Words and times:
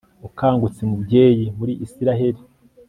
ukangutse, 0.27 0.81
mubyeyi 0.89 1.45
muri 1.57 1.73
israheli 1.85 2.41